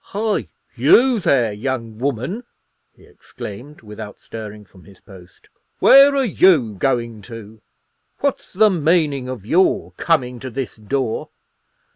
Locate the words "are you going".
6.15-7.21